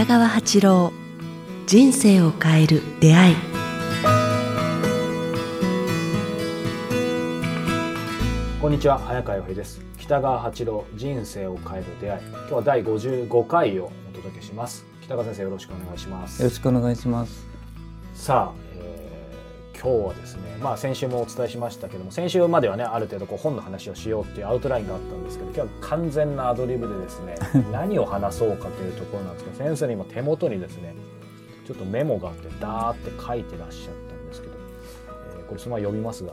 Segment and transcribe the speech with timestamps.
[0.00, 0.92] 北川八郎
[1.66, 3.36] 人生を変える出会い。
[8.62, 9.84] こんにちは早川洋平です。
[9.98, 12.22] 北川八郎人生を変える出会い。
[12.24, 14.86] 今日は第55回をお届けします。
[15.02, 16.40] 北川先生よろしくお願いします。
[16.40, 17.46] よろしくお願いします。
[18.14, 19.09] さあ、えー
[19.80, 27.36] 今日はですねまあ先週もお伝えしましたけども先週まではねある程度こう本の話をしようっていうアウトラインがあったんですけど今日は完全なアドリブでですね
[27.72, 30.94] 何を話そうかというところなんですけど先生の今手元にですね
[31.66, 34.54] ちょっとメモがあってダーって書いてらっしゃったんですけど、
[35.38, 36.32] えーこれそのまま読みますが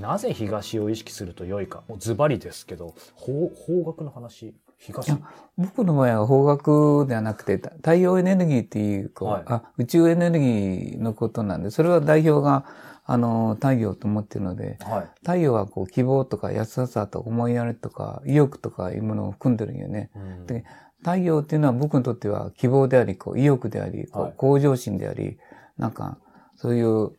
[0.00, 5.16] なぜ東を意識すると良いかもうズバリですけど方方角の話東。
[5.56, 9.42] 僕の場合は方角ではなくて、太陽エネルギーっていう、こう、はい。
[9.46, 12.64] あ、宇宙エネルギーのことなんで、それは代表が、
[13.04, 15.08] あの、太陽と思ってるので、はい。
[15.20, 20.10] 太陽はこう、希望とか安さとか思いやりとか意欲とかいうものを含んでるんよね。
[20.14, 20.46] うん。
[20.46, 20.64] で
[21.00, 24.30] 太陽っていうのは僕にとっては希望であり、こう、意欲であり、こはい。
[24.32, 25.38] う向上心であり、
[25.78, 26.18] なんか、
[26.56, 27.12] そういう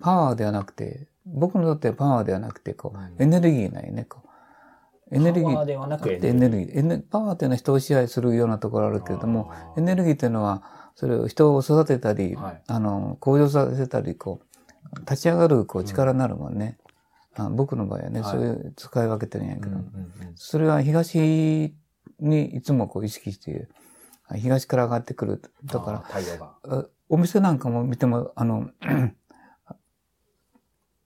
[0.00, 4.28] パワーではなくて、僕にとってはパワーではなくて、こうエネルギーなんよね、こう。
[5.12, 5.52] エネルギー。
[5.52, 6.78] パワーではなくエエネルギー。
[6.78, 10.62] エネパワーっていうのは人を支配するようなところあるけれどもエネルギーっていうのは、
[10.94, 16.78] それを人を育てたり、はいあの、向上させたり、こう、立ち上がるこう力になるもんね。
[17.34, 21.18] あ僕の場合はね、はいそういう使い分けてるんやけど、うんうんうんそれは東
[22.20, 23.70] にいつもこう意識している。
[24.36, 25.42] 東から上がってくる。
[25.64, 26.04] だか
[26.64, 28.70] ら、お店なんかも見ても、あの、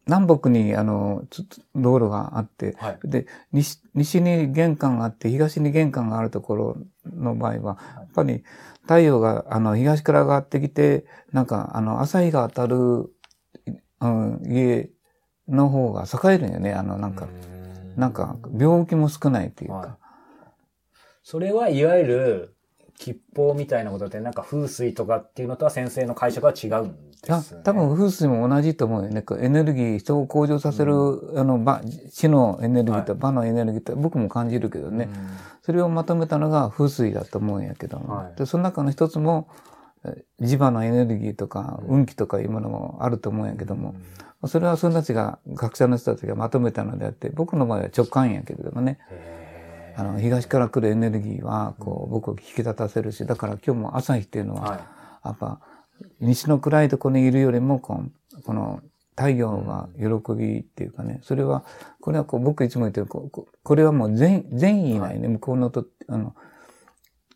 [0.07, 8.45] 南北にあの、つ道路があって、はいで、西、西に玄関があって、東に玄関があるところの場合は、やっぱり
[8.83, 12.77] 太陽があの、東から上がってきて、なんかあの、朝日が当たる、
[14.01, 14.91] うん、家
[15.48, 16.73] の方が栄えるんよね。
[16.73, 17.57] あの、なんか、うん
[17.97, 19.77] なんか、病気も少ないっていうか。
[19.77, 20.07] はい
[21.29, 22.56] それはいわゆる
[22.98, 27.61] 吉報みたいなことでなんか風水とかっていうのとは先生の解釈は違うんであす、ね。
[27.64, 29.24] 多分風水も同じと思うよね。
[29.40, 30.92] エネルギー、人を向上させる、
[31.39, 31.80] あの、場、
[32.11, 35.08] 地のエネルギーと場のエネルギーと僕も感じるけどね。
[35.62, 38.39] それをまとめたのが風水だと思うんやけど、はい。
[38.39, 39.48] でその中の一つも、
[40.05, 43.95] え磁場のエネルギーとか、運気とかいうものもあると思うんやけども、
[44.46, 49.45] それはその人たちが、学者の人たちがまとめたのであって、僕の場合は直感やけれどもね、へ
[49.96, 54.95] あの、東から来るエネルギーは、こう、僕を引き立たせるし、だから今日も朝日っていうのは。
[55.24, 55.61] やっぱ、
[56.20, 58.05] 西の暗いところにいるよりも、こ
[58.52, 58.83] の
[59.17, 61.64] 太陽が喜びっていうかね、それは、
[62.01, 66.35] これはこう僕いつも言ってる、これはもう善善意ないね、向こうのと、あの、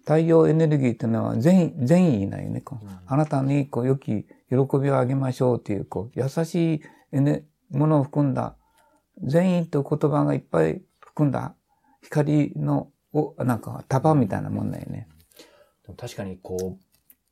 [0.00, 6.82] 太陽エネルギーっていうのは善意善意ないね、こうあなたにこう良き喜びをあげましょうっていう、こう優しい
[7.12, 8.56] エネものを含んだ、
[9.22, 11.54] 善意という言葉がいっぱい含んだ
[12.02, 15.08] 光の、おなんか束みたいなもんだよね。
[15.96, 16.78] 確かにこ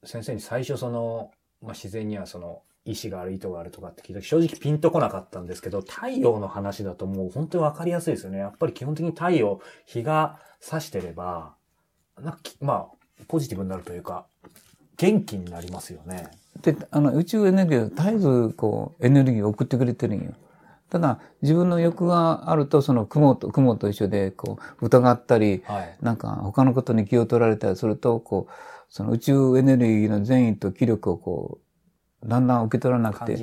[0.02, 1.30] う、先生に最初その、
[1.62, 8.38] まあ、自然にはその、意志がある、意図があるとかって聞いた時正直ピンとこなかったんですけど、太陽の話だともう本当にわかりやすいですよね。
[8.38, 11.54] やっぱり基本的に太陽、日が差してれば、
[12.18, 14.26] なんかきまあ、ポジティブになるというか、
[14.96, 16.30] 元気になりますよね。
[16.62, 20.32] で、あの、宇宙エネルギーを絶えず、こう、エネルギーを送ってくれてるんよ。
[20.90, 25.96] ただ、自分の欲があると、その雲と、雲と一緒で、こう、疑ったり、はい。
[26.00, 28.52] なんか、他のことに気を取られたりすると、こう、
[28.88, 31.58] その宇宙エネルギーの善意と気力をこ
[32.22, 33.38] う、だんだん受け取らなくて。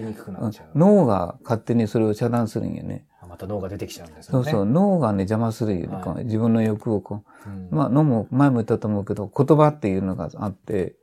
[0.73, 3.05] 脳が勝手にそれを遮断するんよね。
[3.27, 4.43] また脳が出てきちゃうんですよね。
[4.45, 5.87] そうそう、脳がね、邪魔する。
[5.89, 10.95] はい自分の欲をこう、うんまあ、脳も前も言ったと思うけど、言葉っていうのがあって、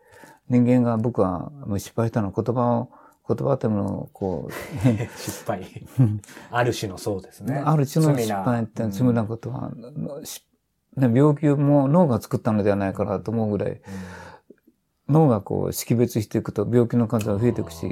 [0.48, 2.91] 人間が僕は失敗したのは言葉を、
[3.34, 4.53] 言葉ってものをこう、
[5.16, 5.65] 失敗。
[6.50, 7.62] ある種のそうですね。
[7.65, 9.70] ある種の失敗ってうん罪なことは、
[10.25, 10.47] し
[10.97, 13.81] ね病気も脳が作ったのではないかなと思うぐらい、
[15.09, 17.88] 脳がこう識別していくと病気の数が増えていくし、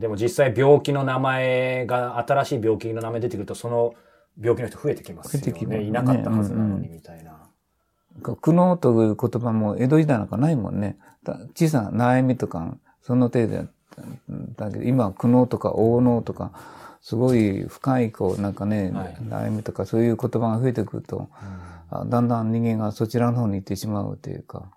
[0.00, 3.94] でも実際病気の名前が、新しい病気の名前出てくると、その
[4.40, 5.44] 病気の人増えてきますよね。
[5.44, 7.50] 増えてきねいなかったはずなのに、うんみたいな。
[8.22, 10.98] 苦悩という言葉も江戸時代なんかないもんね。
[11.24, 13.66] だ小さな悩みとか、その程度や
[14.56, 16.52] だけど、今は苦悩とか大悩とか、
[17.00, 21.28] すごい深い、こう、なんかね、はい悩みとかそういう言葉が増えてくると、
[21.90, 24.70] あだんだん人間がそちらの方に行ってしまうというか。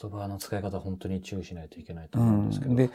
[0.00, 2.74] 言葉の使い方本当に注意しないといけないとうん思うんですけど。
[2.74, 2.90] で、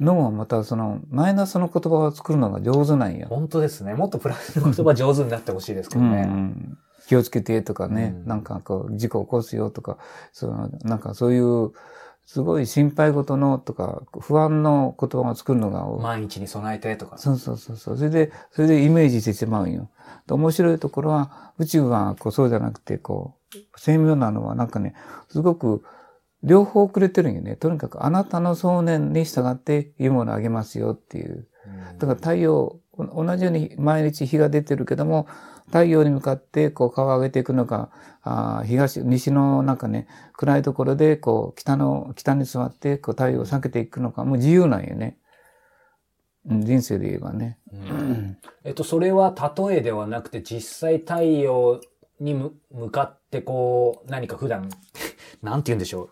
[0.00, 3.28] 脳はまたその、マイナスの言葉を作るのが上手なんよ。
[3.28, 3.94] 本当ですね。
[3.94, 6.22] もっとプラスの言葉上手になってほしいですけどうんうね。
[6.22, 9.98] ん気をつけてとかね、うんなんかこう、事故起こすよとか、
[10.32, 11.72] その、なんかそういう、
[12.28, 17.16] すごい心配事のとか、不安の言葉を作るのが、万一に備えてとか。
[17.16, 17.96] そうそうそうそう。
[17.96, 19.88] それで、それでイメージしてしまうんよ。
[20.26, 24.92] で面白いところは、宇宙はこうそうじゃなくて、こう、精妙なのはなんかね、
[25.30, 25.82] すごく
[26.42, 27.56] 両方くれてるんよね。
[27.56, 31.48] とにかくあなたの想念に従っていいものをあげますよっていう。
[31.98, 35.26] だから太陽、お同じように毎日日が出てるけども、
[35.66, 37.90] 太陽に向かってこう顔を上げていくのか、
[38.22, 45.18] あ東、西のなんかね、暗いところでこう北の、北に座ってこう太陽を避けていくのか、もう自由なんよね。
[46.46, 47.58] うん人生で言えばね。
[47.72, 51.80] うんえっと、それは例えではなくて、実際太陽
[52.20, 54.68] に向かってこう、何か普段、
[55.42, 56.10] なんて言うんでしょう。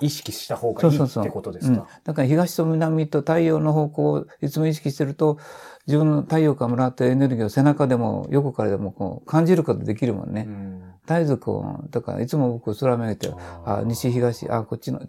[0.00, 1.88] 意識した方がいいってことですうんか。
[2.04, 5.38] だから東と南と太陽の方向をいつも意識してると、
[5.86, 10.44] 自分の太陽からもらったエネルギーを背中でも横からでもこう感じることできるもんね。
[10.46, 15.00] うん絶えずこう、だからいつも僕空を見上げて、あ、西東、あ、こっちの、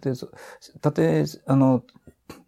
[0.80, 1.84] たとえ、あの、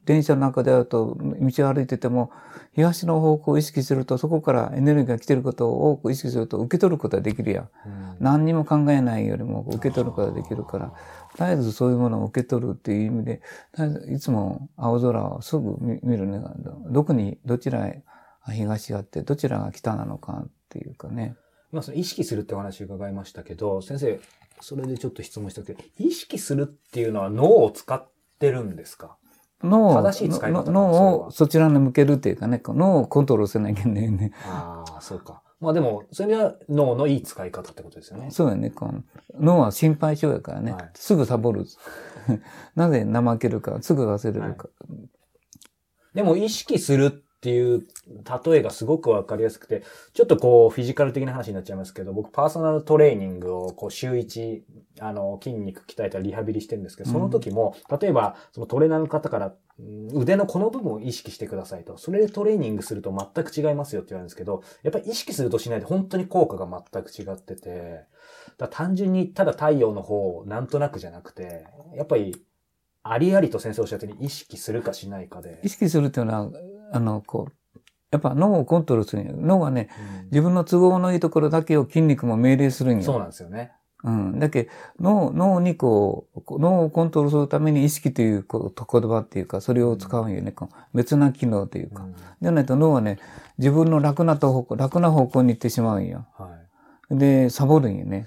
[0.05, 2.31] 電車の中であると、道を歩いてても、
[2.73, 7.69] 東の方向を意識すると、そこからエネルギーが来てることを多く意識すると、受け取ることができるやん。
[7.87, 10.93] うん何にも考えないよりも受け取ることができるから、
[11.37, 13.43] 絶えずそういうものを受け取るっていう意味で、
[13.77, 16.41] 絶えずいつも青空をすぐ見見るね。
[16.91, 18.05] どこに、どちらへ
[18.51, 21.37] 東があって、どちらが北なのかっていうかね。
[21.73, 24.21] 今その意識するってお話伺いましたけど、先生、
[24.61, 28.09] それでちょっと質問したくて、意識するっていうのは脳を使っ
[28.39, 29.17] てるんですか？
[29.63, 34.33] 脳を、脳をそちらに向けるっていうかね、脳をコントロールせなきゃいけないよね。
[34.45, 35.43] ああ、そうか。
[35.61, 38.31] まあでも、それは脳のいい使い方ってことですよね。
[38.31, 38.71] そうだよね。
[38.71, 39.03] この
[39.39, 40.73] 脳は心配性やからね。
[40.73, 41.65] はいすぐサボる。
[42.75, 44.69] なぜ怠けるか、すぐ忘れるか。
[46.15, 47.11] でも意識するっ
[47.45, 47.87] ていう
[48.47, 49.83] 例えがすごくわかりやすくて、
[50.15, 54.63] ちょっとこうフィジカル的な話になっちゃいますけど、僕パーソナルトレーニングをこう週1、
[55.01, 59.55] あの、筋肉鍛えたりリハビリしてるんですけど、その時も、例えばそのトレーナーの方からうん
[60.13, 61.97] 腕のこの部分を意識してくださいと。
[61.97, 68.05] それでトレーニングすると全く違いますよって言われるんですけど、やっぱり意識するとしないで本当に効果が全く違ってて、
[68.57, 71.67] だ単純にただ太陽の方をなんとなくじゃなくて、
[71.97, 72.37] やっぱり
[73.03, 75.61] ありありと先生おっしゃったように意識するかしないかで。
[75.65, 76.51] 意識するっていうのは、
[76.93, 77.81] あの、こう、
[78.11, 79.89] やっぱ脳をコントロールする脳がね、
[80.21, 83.03] うん自分の都合のいいところだけを筋肉も命令するんよ。
[83.05, 83.73] そうなんですよね。
[84.05, 84.39] うん。
[84.39, 84.65] だけ
[85.01, 90.53] ど脳、脳にこう、脳をコントロールするために意識という言葉っていうか、それを使うんよね。
[90.53, 92.05] こう別な機能というか。
[92.05, 92.15] うん
[92.45, 93.19] じゃないと脳はね、
[93.57, 96.27] 自分の楽なと方向、楽な方向に行ってしまうんよ。
[96.37, 96.51] は
[97.11, 98.27] で、サボるんよね。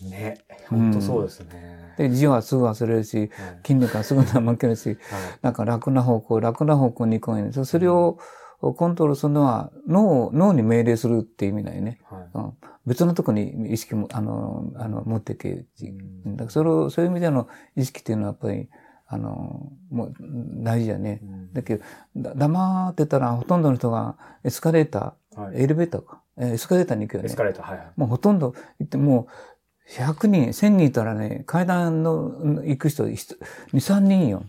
[0.00, 0.10] い。
[0.10, 0.38] ね。
[0.70, 1.94] 本当そうですね。
[1.98, 3.28] で、字はすぐ忘れるし、はい
[3.62, 4.98] 筋肉はすぐ怠けるし、はい
[5.42, 7.52] なんか楽な方向、楽な方向に行くんよね。
[7.52, 8.18] そそれを
[8.60, 11.98] コントロールするのは脳を、脳に命令するっていう意味だよね。
[12.04, 12.52] はいうん、
[12.86, 15.64] 別のとこに意識も、あの、あの、持っていけ。
[15.82, 18.68] うんだからそれを、そういう意味での意識っていうのはやっぱり、
[19.06, 20.14] あの、もう
[20.62, 21.20] 大事だね。
[21.22, 21.84] うんだけど、
[22.16, 26.20] だ黙ってたらほとんどの人がエスカレーター、はいエレベーターか。
[26.36, 27.36] えエスカレーターに行くよねエス。
[27.36, 27.86] カレーター、はいはい。
[27.96, 33.36] もうほとんど行って、もう100人、1000人いたらね、階段の行く人2、
[33.72, 34.44] 3人よ。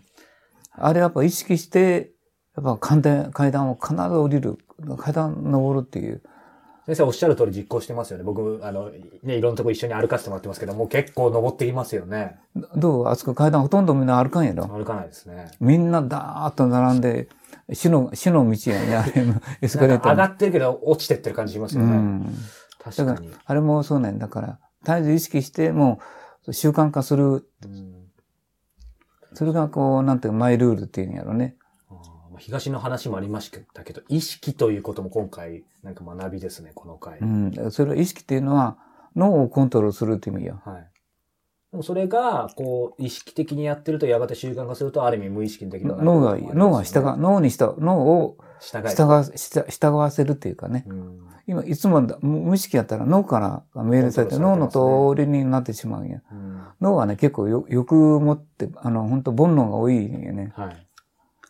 [0.73, 2.11] あれやっぱ意識して、
[2.55, 4.57] やっぱ階段階段を必ず降りる。
[4.97, 6.21] 階段登るっていう。
[6.85, 8.23] 先生おっしゃる通り実行してますよね。
[8.23, 8.89] 僕、あの、
[9.23, 12.39] ね、いろんなとこ一緒に歩かせてもらってますけど、もう結構登ってきますよね。
[12.75, 13.07] どう？
[13.07, 14.65] あそこ階段ほとんどみんな歩かんやろ？
[14.65, 15.51] 歩かないですね。
[15.59, 17.29] みんなダーッと並んで、
[17.71, 21.93] 死の、死の道やね、あれの エスカレーター上がってるけど落ちてってる感じしますよね。
[21.95, 22.35] うん。
[22.83, 23.07] 確かに。
[23.09, 25.99] だから、あれもそうなんだから、絶えず意識して、も
[26.47, 27.47] う習慣化する。
[27.63, 27.97] うん
[29.33, 31.55] それがこう、なんていうか、マイルールっていうんやろね。
[32.41, 37.19] 東の話もありましたけど、意識ということも今回、なんか学びですね、この回。
[37.19, 37.71] うん。
[37.71, 38.77] それは意識っていうのは、
[39.15, 40.61] 脳をコントロールするって意味よ。
[40.65, 40.87] はい。
[41.71, 50.85] でもそれが、こう、意識的にやってると、やがて習慣化すると、ある意味無意識にできるようになる脳が、脳が従う、脳に従う、脳を従え従わ、従従わせるっていうかね。
[50.87, 53.39] うん今、いつもだ無無意識やったら脳か
[53.73, 56.21] ら命令されて、脳の通りになってしまうんや。
[56.31, 60.53] うん脳はね、結構よ欲持って、あの、本当煩悩が多いんやね。
[60.55, 60.87] はい。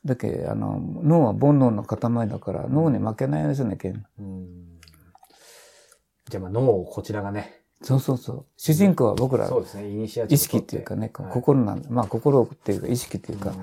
[0.05, 8.45] だけあの、脳は煩悩の塊だから、脳に負けないようにしなきじゃあ、まあ、脳をこちらがね、そうそうそう。
[8.57, 11.31] 主人公は僕ら、そうですね、イニシアチブ意識っていうかね、はい。
[11.31, 11.89] 心なんだ。
[11.89, 13.53] まあ、心っていうか、意識っていうか、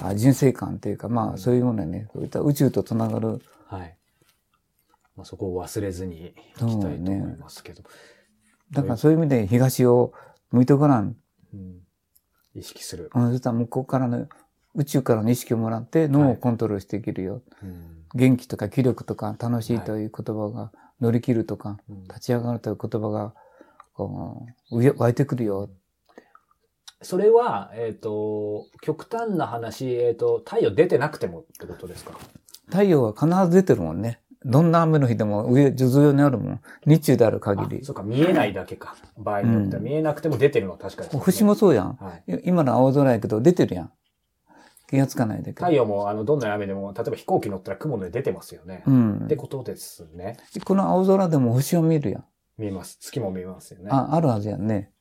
[0.00, 3.96] あ人生観っていうか、まあ、そういうものやね、そういった宇宙とつながる、はい。
[5.16, 7.82] まあ、そこを忘れずにいきたいと思いますけど、
[8.72, 10.12] だからそういう意味で東を
[10.50, 11.16] 向いてごらん。
[11.54, 11.80] うん。
[12.54, 13.10] 意識する。
[13.14, 14.28] うん、そしたら向こうからの、
[14.74, 17.42] 宇宙からの意識をもらって脳をコントロールしていけるよ。
[17.62, 23.32] うん元気とか気力とか楽しいという言葉が乗り切るとか、うん立ち上がるという言葉が、
[23.94, 25.70] こう、湧いてくるよ。
[27.00, 32.12] それは、えっ、と、極端な話、えっ、と、太陽出てなくてもってことですか？
[32.66, 34.20] 太陽は必ず出てるもんね。
[34.44, 36.60] どんな雨の日でも上、頭上にあるもん。
[36.84, 37.82] 日中である限り。
[37.82, 38.94] そうか、見えないだけか。
[39.16, 41.96] 場合によっては、見えなくても出てるのは確かに、星もそうやん。
[41.98, 43.92] はい、今の青空やけど出てるやん。
[44.92, 45.64] 気がつかないだけど。
[45.64, 48.82] 太陽も、あの、どんな雨でも、例えば飛行機乗ったら雲の上出てますよね。
[48.86, 49.36] うんって。
[49.36, 50.36] ことですね。
[50.66, 52.24] この青空でも星を見るやん。
[52.58, 52.98] 見えます。
[53.00, 53.88] 月も見えますよね。
[53.90, 54.92] あ、あるはずやんね。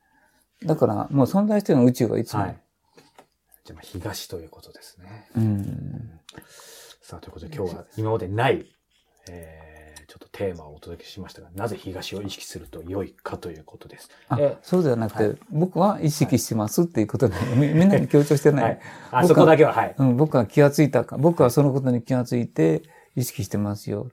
[0.65, 2.43] だから、もう存在してるの宇宙がいつも。
[2.43, 2.61] はい。
[3.65, 5.27] じゃあ、まあ東ということですね。
[5.35, 6.19] うん。
[7.01, 8.65] さあ、ということで今日は今までない、
[9.29, 9.70] えー、
[10.41, 14.09] テーマをお届けしましたが、なぜ東を意識すると良いかということです。
[14.27, 18.63] あえ、そうではなくて、は僕は意識してますっていうことで、み みんなに強調してない。
[18.63, 18.79] はい。
[19.11, 19.95] あ、そこだけは、はい。
[19.97, 21.17] うん、僕は気がついたか。
[21.17, 22.81] 僕はそのことに気がついて
[23.15, 24.09] 意識してますよ。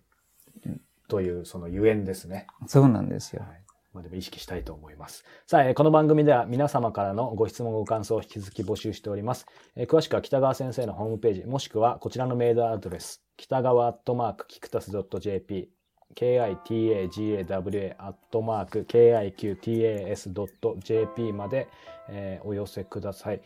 [1.09, 2.47] という、そのゆえんですね。
[2.67, 3.55] そうなんですよは。
[3.55, 3.69] い。
[3.95, 5.25] まあ、でも意識したいと思います。
[5.47, 9.47] さあ、えーこの番組では皆様からのご質問ご感想を引き続き募集しております。
[9.77, 15.71] えー詳しくは北川先生のホームページ、もしくはこちらのメールアドレス、北川アットマークキクタス .jp、
[16.15, 21.69] kitagawa アットマーク kiqtas.jp まで、
[22.09, 23.41] えーお寄せください。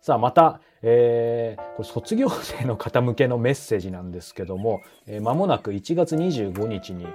[0.00, 7.06] さあ、また、えーこれ卒業生の方向けのメッセージなんですけども、えー間もなく1月25日に、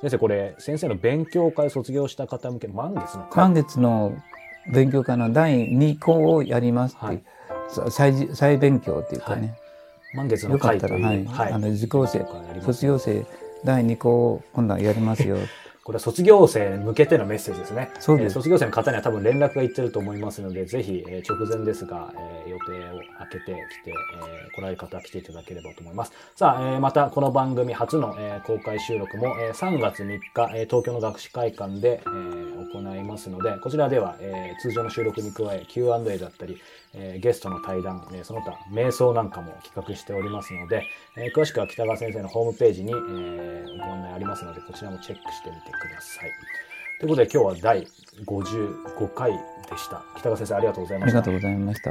[0.00, 3.36] 先生、これ、先生の勉強会卒業した方向け、満月の会？
[3.44, 4.14] 満月の
[4.72, 7.22] 勉強会の第2項をやりますっていう、はい
[7.68, 9.54] さ再再勉強っていうかね。
[10.14, 11.52] 満月のよかったら、会という、はい。
[11.52, 12.26] あの、受講生
[12.62, 13.24] 卒業生
[13.64, 15.38] 第2項を今度はやりますよ。
[15.84, 17.90] これは卒業生に向けてのメッセージですね。
[18.00, 23.48] そうですえー卒業生の方には多分連絡がいってると思いますので、ぜひ、えー直前ですが、えー予定を空けてき
[23.84, 26.12] て、えー来られる方は来ていただければと思います。
[26.36, 36.56] さあ、えーまたこの番組初の、えー公開収録も、えー3月3日、えー東京の学士会館で、えー行いますので、こちらでは、えー通常の収録に加え Q&A だったり、
[36.94, 40.84] えーゲストの対談、えーその他瞑想なんかも企画しておりますので、
[41.18, 46.30] えー詳しくは北川先生のホームページに、えーご案内ありますので、こちらもチェックしてみてください。
[47.00, 47.86] ということで今日は第
[48.26, 49.38] 55回で
[49.76, 50.02] した。
[50.16, 51.30] 北川先生ありがとうございましたありがと。
[51.30, 51.90] うございました。